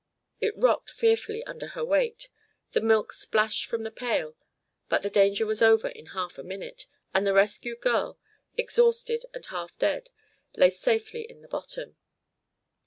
[0.39, 2.27] It rocked fearfully under her weight,
[2.71, 4.35] the milk splashed from the pail,
[4.89, 8.17] but the danger was over in half a minute, and the rescued girl,
[8.57, 10.09] exhausted and half dead,
[10.57, 11.97] lay safely on the bottom.